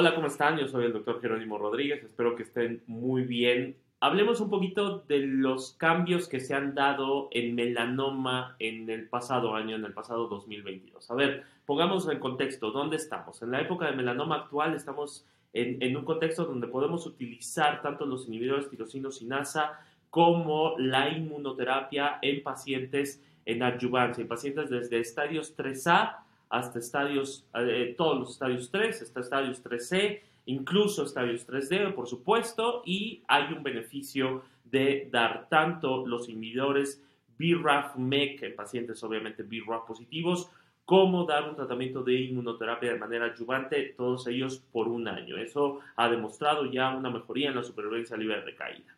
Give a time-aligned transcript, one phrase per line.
[0.00, 0.56] Hola, ¿cómo están?
[0.56, 3.76] Yo soy el doctor Jerónimo Rodríguez, espero que estén muy bien.
[3.98, 9.56] Hablemos un poquito de los cambios que se han dado en melanoma en el pasado
[9.56, 11.10] año, en el pasado 2022.
[11.10, 13.42] A ver, pongamos en contexto, ¿dónde estamos?
[13.42, 18.06] En la época de melanoma actual estamos en, en un contexto donde podemos utilizar tanto
[18.06, 19.80] los inhibidores tirosino sinasa
[20.10, 27.94] como la inmunoterapia en pacientes en adyuvancia, en pacientes desde estadios 3A hasta estadios, eh,
[27.96, 33.62] todos los estadios 3, hasta estadios 3C, incluso estadios 3D, por supuesto, y hay un
[33.62, 37.02] beneficio de dar tanto los inhibidores
[37.38, 40.50] BRAF-MEC en pacientes obviamente BRAF positivos,
[40.84, 45.36] como dar un tratamiento de inmunoterapia de manera adyuvante, todos ellos por un año.
[45.36, 48.97] Eso ha demostrado ya una mejoría en la supervivencia libre de caída.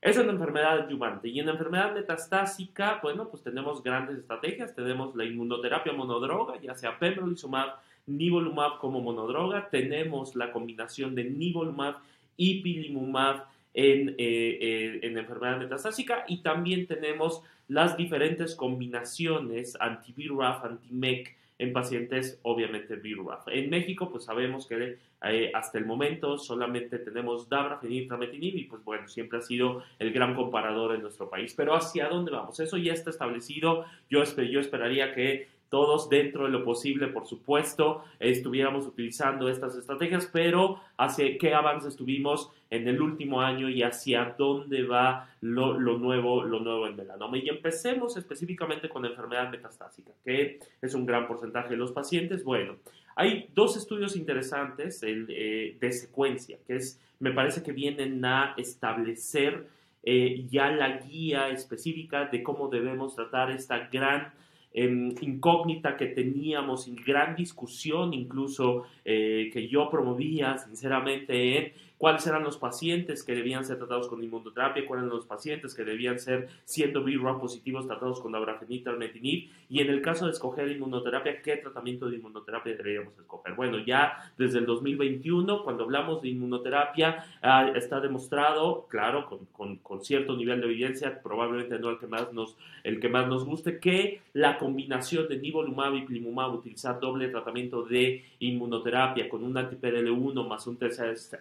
[0.00, 1.28] Es una enfermedad adyuvante.
[1.28, 4.74] Y en la enfermedad metastásica, bueno, pues tenemos grandes estrategias.
[4.74, 7.74] Tenemos la inmunoterapia monodroga, ya sea pembrolizumab,
[8.06, 9.68] nivolumab como monodroga.
[9.68, 11.96] Tenemos la combinación de nivolumab
[12.38, 13.44] y pilimumab
[13.74, 16.24] en, eh, eh, en enfermedad metastásica.
[16.28, 23.48] Y también tenemos las diferentes combinaciones anti-BRAF, anti-MEC, en pacientes obviamente BRAF.
[23.48, 28.82] En México, pues sabemos que eh, hasta el momento solamente tenemos dabrafenib, trametinib y pues
[28.82, 31.52] bueno, siempre ha sido el gran comparador en nuestro país.
[31.54, 32.58] Pero ¿hacia dónde vamos?
[32.60, 33.84] Eso ya está establecido.
[34.08, 40.28] Yo, yo esperaría que todos dentro de lo posible, por supuesto, estuviéramos utilizando estas estrategias,
[40.30, 46.42] pero hacia qué avances tuvimos en el último año y hacia dónde va lo, nuevo,
[46.42, 47.38] lo nuevo en melanoma.
[47.38, 52.42] Y empecemos específicamente con la enfermedad metastásica, que es un gran porcentaje de los pacientes.
[52.42, 52.76] Bueno,
[53.14, 59.68] hay dos estudios interesantes eh, de secuencia, que es, me parece que vienen a establecer
[60.02, 64.32] eh, ya la guía específica de cómo debemos tratar esta gran
[64.72, 72.44] incógnita que teníamos, en gran discusión incluso eh, que yo promovía sinceramente en cuáles eran
[72.44, 76.48] los pacientes que debían ser tratados con inmunoterapia, cuáles eran los pacientes que debían ser,
[76.64, 81.58] siendo BRAF positivos, tratados con abrafenib, metinib, y en el caso de escoger inmunoterapia, ¿qué
[81.58, 83.52] tratamiento de inmunoterapia deberíamos escoger?
[83.54, 90.02] Bueno, ya desde el 2021, cuando hablamos de inmunoterapia, ah, está demostrado, claro, con, con,
[90.02, 93.78] cierto nivel de evidencia, probablemente no el que más nos, el que más nos guste,
[93.78, 100.48] que la combinación de nivolumab y pilimumab, utilizar doble tratamiento de inmunoterapia con un anti-PDL1
[100.48, 100.78] más un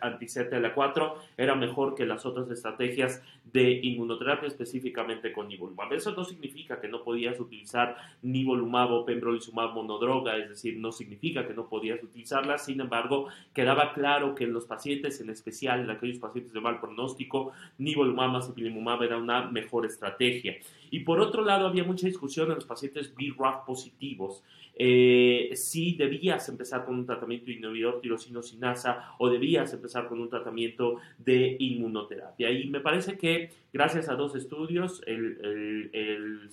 [0.02, 3.22] anti de la 4 era mejor que las otras estrategias
[3.52, 5.92] de inmunoterapia, específicamente con nivolumab.
[5.94, 11.48] Eso no significa que no podías utilizar nivolumab o pembrolizumab monodroga, es decir, no significa
[11.48, 15.90] que no podías utilizarla, sin embargo, quedaba claro que en los pacientes, en especial en
[15.90, 20.58] aquellos pacientes de mal pronóstico, nivolumab más ipilimumab era una mejor estrategia.
[20.91, 24.44] Y por otro lado, había mucha discusión en los pacientes BRAF positivos.
[24.75, 30.29] Eh, si debías empezar con un tratamiento inhibidor tirosino sinasa o debías empezar con un
[30.29, 32.50] tratamiento de inmunoterapia.
[32.50, 36.50] Y me parece que gracias a dos estudios, el, el, el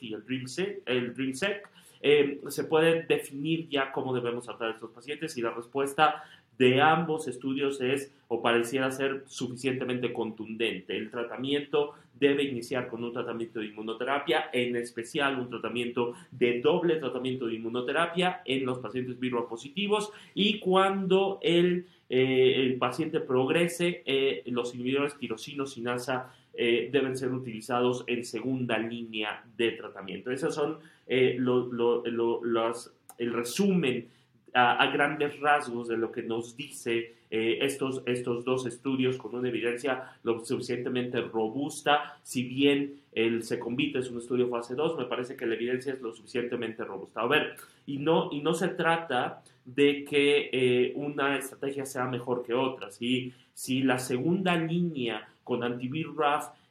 [0.00, 1.68] y el DREAMSEC, el DreamSec,
[2.00, 6.22] eh, se puede definir ya cómo debemos tratar a estos pacientes y la respuesta
[6.58, 10.96] de ambos estudios es o pareciera ser suficientemente contundente.
[10.96, 16.96] El tratamiento debe iniciar con un tratamiento de inmunoterapia, en especial un tratamiento de doble
[16.96, 19.16] tratamiento de inmunoterapia en los pacientes
[19.48, 27.32] positivos y cuando el, eh, paciente progrese, eh, los inhibidores tirosino sinasa eh, deben ser
[27.32, 30.30] utilizados en segunda línea de tratamiento.
[30.30, 34.08] Esos son los, el resumen
[34.54, 39.48] a, grandes rasgos de lo que nos dice eh, estos, estos dos estudios con una
[39.48, 42.18] evidencia lo suficientemente robusta.
[42.22, 46.00] Si bien el Secombit es un estudio fase 2, me parece que la evidencia es
[46.00, 47.20] lo suficientemente robusta.
[47.20, 47.56] A ver,
[47.86, 52.90] y no, y no se trata de que eh, una estrategia sea mejor que otra.
[52.90, 56.16] Si la segunda línea con antivirus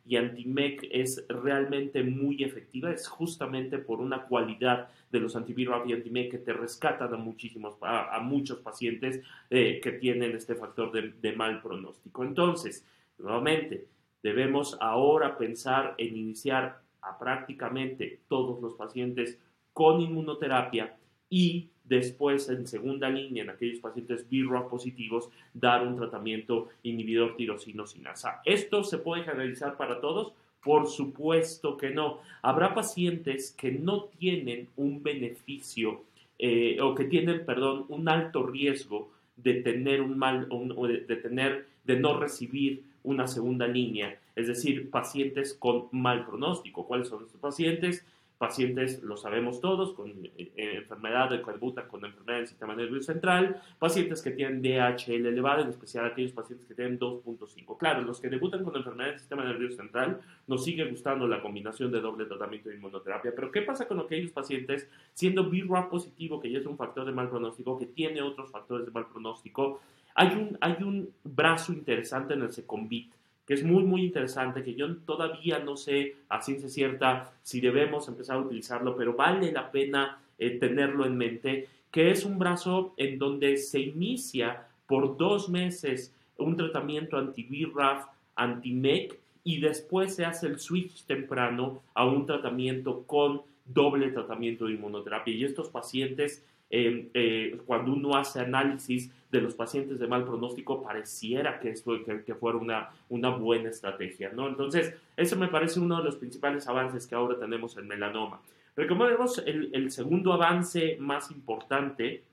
[0.08, 5.94] y Antimec es realmente muy efectiva, es justamente por una cualidad de los antivirus y
[5.94, 11.32] Antimec que te rescatan a, muchísimos, a, muchos pacientes eh, que tienen este factor de
[11.34, 12.24] mal pronóstico.
[12.24, 12.86] Entonces,
[13.18, 13.88] nuevamente,
[14.22, 19.40] debemos ahora pensar en iniciar a prácticamente todos los pacientes
[19.74, 20.96] con inmunoterapia
[21.30, 27.86] y después en segunda línea en aquellos pacientes BRAF positivos dar un tratamiento inhibidor tirosino
[27.86, 28.42] sinasa.
[28.46, 30.34] ¿Esto se puede generalizar para todos?
[30.64, 32.20] Por supuesto que no.
[32.42, 36.02] Habrá pacientes que no tienen un beneficio
[36.40, 42.00] eh, o que tienen, perdón, un alto riesgo de tener un mal, de tener, de
[42.00, 46.88] no recibir una segunda línea, es decir, pacientes con mal pronóstico.
[46.88, 48.04] ¿Cuáles son estos pacientes?
[48.38, 53.62] Pacientes, lo sabemos todos, con eh, enfermedad de debutan con enfermedad del sistema nervioso central,
[53.80, 57.78] pacientes que tienen DHL elevado, en especial aquellos pacientes que tienen 2.5.
[57.78, 61.92] Claro, los que debutan con enfermedad del sistema nervioso central, nos sigue gustando la combinación
[61.92, 66.52] de doble tratamiento de inmunoterapia, pero ¿qué pasa con aquellos pacientes siendo BRAF positivo, que
[66.52, 69.80] ya es un factor de mal pronóstico, que tiene otros factores de mal pronóstico?
[70.14, 73.12] Hay un, hay un brazo interesante en el Secombit,
[73.46, 78.08] que es muy, muy interesante, que yo todavía no sé a ciencia cierta si debemos
[78.08, 82.94] empezar a utilizarlo, pero vale la pena eh, tenerlo en mente, que es un brazo
[82.98, 90.48] en donde se inicia por dos meses un tratamiento anti-BRAF, anti-MEC, y después se hace
[90.48, 95.34] el switch temprano a un tratamiento con doble tratamiento de inmunoterapia.
[95.34, 101.60] Y estos pacientes eh, cuando uno hace análisis de los pacientes de mal pronóstico, pareciera
[101.60, 104.48] que, esto, que, fuera una, una buena estrategia, ¿no?
[104.48, 108.42] Entonces, eso me parece uno de los principales avances que ahora tenemos en melanoma.
[108.76, 112.24] Recomendemos el, el segundo avance más importante,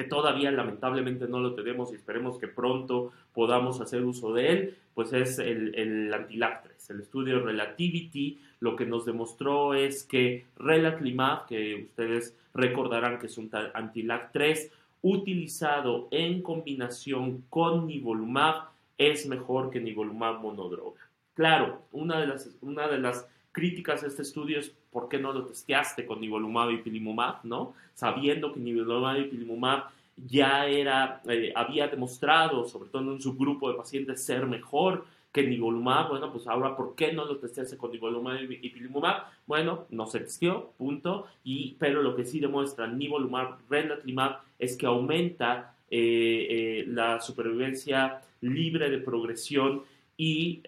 [0.00, 4.76] que todavía lamentablemente no lo tenemos y esperemos que pronto podamos hacer uso de él,
[4.94, 6.88] pues es el, el Antilactres.
[6.88, 13.36] El estudio Relativity lo que nos demostró es que Relatlimab, que ustedes recordarán que es
[13.36, 14.70] un Antilac3,
[15.02, 21.02] utilizado en combinación con nivolumab, es mejor que nivolumab monodroga.
[21.34, 25.32] Claro, una de las, una de las críticas a este estudio es por qué no
[25.32, 27.74] lo testeaste con nivolumab y pilimumab, ¿no?
[27.94, 29.84] Sabiendo que nivolumab y pilimumab
[30.16, 35.44] ya era, eh, había demostrado, sobre todo en un subgrupo de pacientes, ser mejor que
[35.44, 39.22] nivolumab, bueno, pues ahora, ¿por qué no lo testeaste con nivolumab y pilimumab?
[39.46, 44.86] Bueno, no se testeó, punto, y, pero lo que sí demuestra nivolumab, relatlimab, es que
[44.86, 49.82] aumenta eh, eh, la supervivencia libre de progresión
[50.16, 50.62] y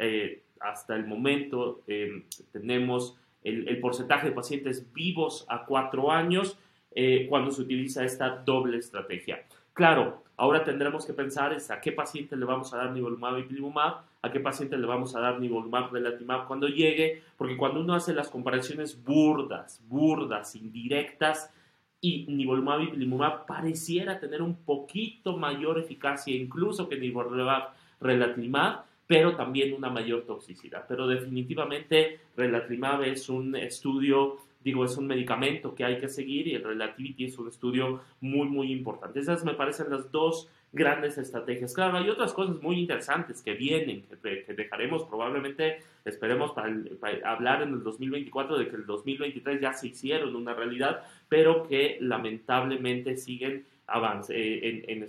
[0.64, 1.82] hasta el momento
[2.52, 6.58] tenemos el, porcentaje de pacientes vivos a cuatro años
[7.28, 9.44] cuando se utiliza esta doble estrategia.
[9.72, 13.44] Claro, ahora tendremos que pensar es a qué paciente le vamos a dar nivolumab y
[13.44, 17.94] pilimumab, a qué paciente le vamos a dar nivolumab, relatimab cuando llegue, porque cuando uno
[17.94, 21.50] hace las comparaciones burdas, burdas, indirectas,
[22.04, 27.70] y nivolumab y pilimumab pareciera tener un poquito mayor eficacia incluso que nivolumab,
[28.00, 30.86] relatimab, pero también una mayor toxicidad.
[30.88, 36.54] Pero definitivamente relatimab es un estudio digo, es un medicamento que hay que seguir y
[36.54, 39.18] el Relativity es un estudio muy, muy importante.
[39.18, 41.74] Esas me parecen las dos grandes estrategias.
[41.74, 46.72] Claro, hay otras cosas muy interesantes que vienen, que, dejaremos probablemente, esperemos para,
[47.24, 51.98] hablar en el 2024 de que el 2023 ya se hicieron una realidad, pero que
[52.00, 55.02] lamentablemente siguen avance, eh, en,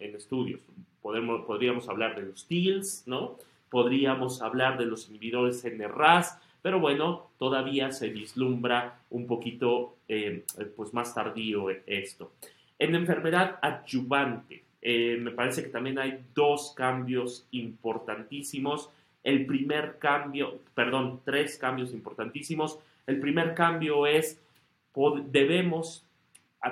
[0.00, 0.60] en, estudios.
[1.04, 3.36] Podríamos hablar de los TILs, ¿no?
[3.68, 10.94] Podríamos hablar de los inhibidores NRAS, pero bueno, todavía se vislumbra un poquito eh, pues
[10.94, 12.32] más tardío esto.
[12.78, 18.88] En enfermedad adyuvante, eh, me parece que también hay dos cambios importantísimos.
[19.22, 22.78] El primer cambio, perdón, tres cambios importantísimos.
[23.06, 24.40] El primer cambio es,
[25.26, 26.06] debemos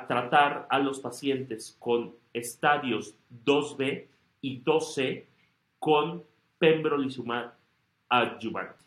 [0.08, 3.14] tratar a los pacientes con estadios
[3.44, 4.06] 2B
[4.42, 5.24] y 2C
[5.78, 6.22] con
[6.58, 7.54] pembrolizumab
[8.08, 8.84] adyuvante.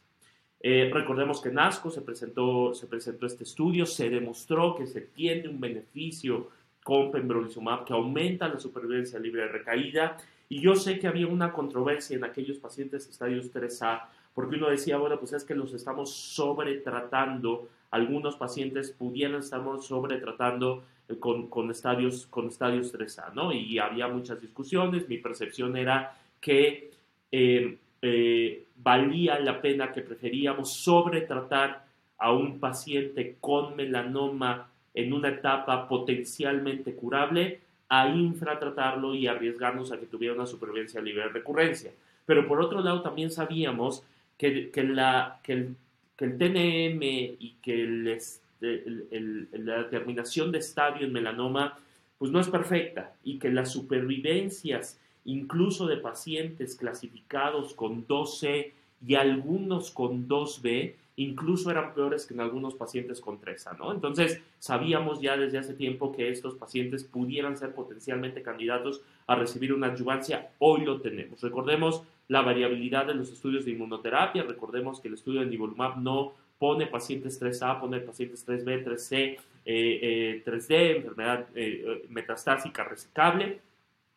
[0.62, 5.02] Eh, recordemos que en ASCO se presentó, se presentó este estudio, se demostró que se
[5.02, 6.50] tiene un beneficio
[6.84, 10.18] con pembrolizumab que aumenta la supervivencia libre de recaída.
[10.50, 14.98] Y yo sé que había una controversia en aquellos pacientes estadios 3A, porque uno decía,
[14.98, 17.68] bueno, pues es que los estamos sobretratando.
[17.92, 20.84] Algunos pacientes pudieran estar sobretratando
[21.20, 23.52] con, estadios, con estadios 3A, ¿no?
[23.52, 25.08] Y había muchas discusiones.
[25.08, 26.92] Mi percepción era que
[27.32, 31.86] eh, eh, valía la pena, que preferíamos sobretratar
[32.18, 37.60] a un paciente con melanoma en una etapa potencialmente curable
[37.90, 41.92] a infratratarlo y arriesgarnos a que tuviera una supervivencia libre de recurrencia.
[42.26, 44.04] Pero por otro lado también sabíamos
[44.38, 45.76] que, que, la, que, el,
[46.16, 48.20] que el, TNM y que
[48.62, 51.78] este, la determinación de estadio en melanoma
[52.18, 58.72] pues no es perfecta y que las supervivencias incluso de pacientes clasificados con 2C
[59.06, 63.92] y algunos con 2B, incluso eran peores que en algunos pacientes con 3A, ¿no?
[63.92, 69.74] Entonces, sabíamos ya desde hace tiempo que estos pacientes pudieran ser potencialmente candidatos a recibir
[69.74, 70.52] una adyuvancia.
[70.60, 71.42] Hoy lo tenemos.
[71.42, 74.44] Recordemos la variabilidad de los estudios de inmunoterapia.
[74.44, 80.96] Recordemos que el estudio de nivolumab no pone pacientes 3A, pone pacientes 3B, 3C, 3D,
[80.98, 83.60] enfermedad eh, metastásica resecable.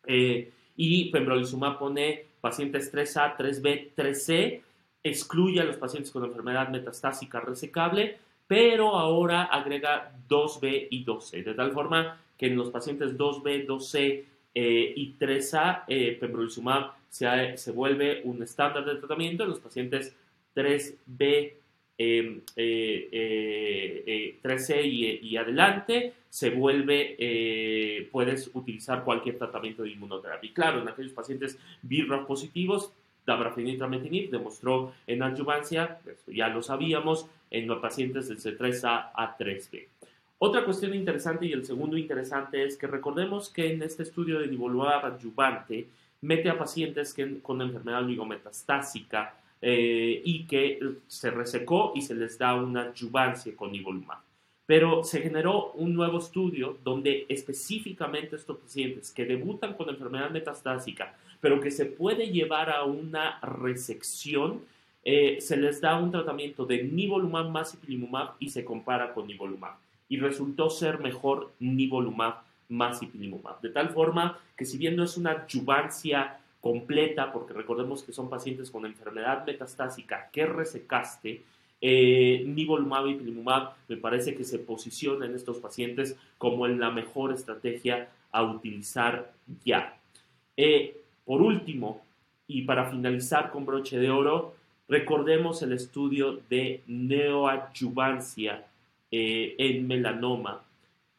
[0.07, 4.63] Eh, y pembrolizumab pone pacientes 3A, 3B, 3C,
[5.03, 8.17] excluye a los pacientes con enfermedad metastásica resecable,
[8.47, 14.25] pero ahora agrega 2B y 2C, de tal forma que en los pacientes 2B, 2C
[14.55, 20.15] eh, y 3A, eh, pembrolizumab se, se, vuelve un estándar de tratamiento, en los pacientes
[20.55, 21.55] 3B,
[21.99, 24.39] 3C em, eh,
[25.23, 30.53] y, adelante, se vuelve, puedes utilizar cualquier tratamiento de inmunoterapia.
[30.55, 32.93] claro, en aquellos pacientes BRAF positivos,
[33.27, 39.87] dabrafenib demostró en adyuvancia, ya lo sabíamos, en los pacientes del C3A a 3B.
[40.39, 44.47] Otra cuestión interesante y el segundo interesante es que recordemos que en este estudio de
[44.47, 45.89] nivolumab adyuvante
[46.21, 52.39] mete a pacientes que, con enfermedad oligometastásica eh, y que se resecó y se les
[52.39, 54.19] da una adyuvancia con nivolumab.
[54.67, 61.17] Pero se generó un nuevo estudio donde específicamente estos pacientes que debutan con enfermedad metastásica,
[61.41, 64.61] pero que se puede llevar a una resección,
[65.05, 69.75] eh, se les da un tratamiento de nivolumab más ipilimumab y se compara con nivolumab.
[70.09, 73.61] Y resultó ser mejor nivolumab más ipilimumab.
[73.61, 78.29] De tal forma que si bien no es una adyuvancia completa, porque recordemos que son
[78.29, 81.43] pacientes con enfermedad metastásica que resecaste,
[81.81, 86.91] eh, nivolumab y ipilimumab me parece que se posiciona en estos pacientes como en la
[86.91, 89.33] mejor estrategia a utilizar
[89.65, 89.97] ya.
[90.57, 92.03] Eh, por último,
[92.49, 94.55] y para finalizar con broche de oro,
[94.89, 98.67] recordemos el estudio de neoadyuvancia
[99.11, 100.63] eh, en melanoma,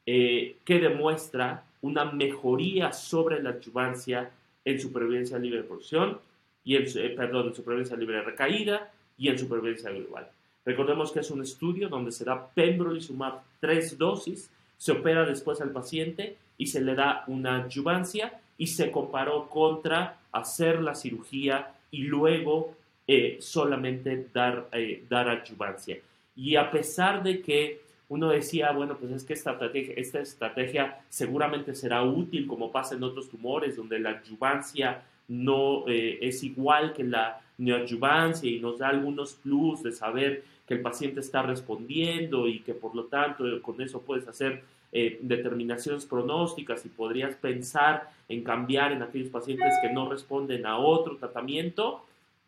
[0.06, 4.32] eh, que demuestra una mejoría sobre la adyuvancia
[4.70, 6.20] en supervivencia libre de porción,
[6.64, 10.30] y en, eh, perdón, en supervivencia libre de recaída y en supervivencia global.
[10.66, 15.72] Recordemos que es un estudio donde se da pembrolizumab tres dosis, se opera después al
[15.72, 22.04] paciente y se le da una adyuvancia y se comparó contra hacer la cirugía y
[22.04, 22.76] luego
[23.08, 25.98] eh, solamente dar, eh, dar adyuvancia.
[26.36, 32.04] Y a pesar de que uno decía, bueno, pues es que esta estrategia, seguramente será
[32.04, 37.40] útil como pasa en otros tumores donde la adyuvancia no eh, es igual que la
[37.60, 42.74] neoadyuvancia y nos da algunos plus de saber que el paciente está respondiendo y que
[42.74, 48.92] por lo tanto con eso puedes hacer eh, determinaciones pronósticas y podrías pensar en cambiar
[48.92, 52.04] en aquellos pacientes que no responden a otro tratamiento.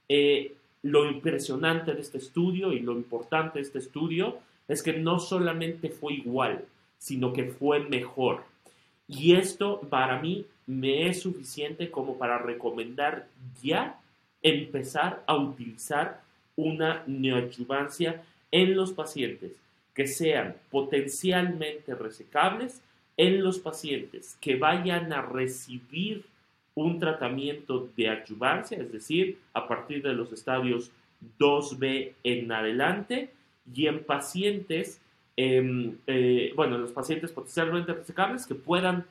[0.10, 4.40] Eh, lo impresionante de este estudio y lo importante de este estudio
[4.72, 6.64] es que no solamente fue igual,
[6.98, 8.46] sino que fue mejor.
[9.06, 13.28] Y esto para mí me es suficiente como para recomendar
[13.62, 14.00] ya
[14.42, 16.22] empezar a utilizar
[16.56, 19.52] una neoadyuvancia en los pacientes
[19.94, 22.82] que sean potencialmente resecables
[23.18, 26.24] en los pacientes que vayan a recibir
[26.76, 30.92] un tratamiento de adyuvancia, es decir, a partir de los estadios
[31.38, 33.32] 2B en adelante,
[33.74, 35.02] y en pacientes,
[35.36, 39.06] em, eh, bueno, los pacientes potencialmente resecables que puedan,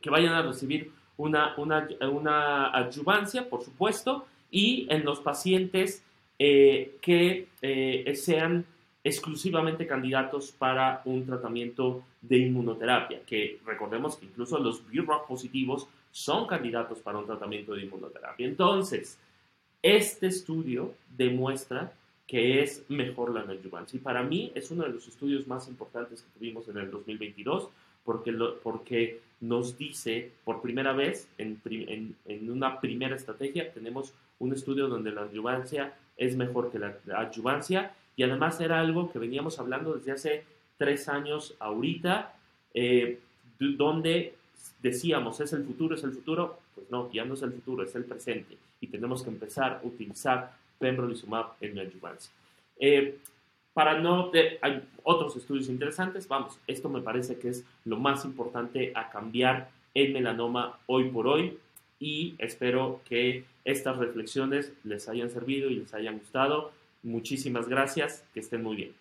[0.00, 6.02] que vayan a recibir una, una, una adyuvancia, por supuesto, y en los pacientes
[6.38, 8.64] eh, que eh, sean
[9.02, 16.46] exclusivamente candidatos para un tratamiento de inmunoterapia, que recordemos que incluso los BRAF positivos son
[16.46, 18.46] candidatos para un tratamiento de inmunoterapia.
[18.46, 19.18] Entonces,
[19.82, 21.92] este estudio demuestra
[22.30, 23.44] que es mejor la.
[23.92, 27.68] Y para mí es uno de los estudios más importantes que tuvimos en el 2022
[28.04, 28.32] porque,
[28.62, 35.10] porque nos dice por primera vez en, en, una primera estrategia tenemos un estudio donde
[35.10, 40.12] la adjuvancia es mejor que la adjuvancia y además era algo que veníamos hablando desde
[40.12, 40.44] hace
[40.78, 42.32] tres años ahorita,
[42.74, 43.18] eh,
[43.58, 44.34] donde
[44.80, 47.92] decíamos, es el futuro, es el futuro, pues no, ya no es el futuro, es
[47.96, 52.32] el presente y tenemos que empezar a utilizar pembrolizumab en la adjuvancia.
[52.80, 53.18] Eh,
[53.72, 54.32] para no,
[54.62, 59.70] hay otros estudios interesantes, vamos, esto me parece que es lo más importante a cambiar
[59.94, 61.58] el melanoma hoy por hoy
[62.00, 66.72] y espero que estas reflexiones les hayan servido y les hayan gustado.
[67.02, 68.94] Muchísimas gracias, que estén muy bien.